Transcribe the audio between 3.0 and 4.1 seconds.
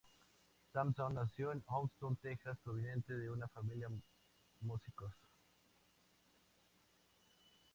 de una familia